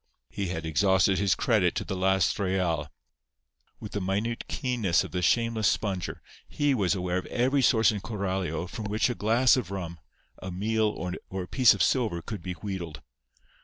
[0.31, 2.91] He had exhausted his credit to the last real.
[3.79, 8.01] With the minute keenness of the shameless sponger he was aware of every source in
[8.01, 9.99] Coralio from which a glass of rum,
[10.41, 10.87] a meal
[11.29, 13.03] or a piece of silver could be wheedled.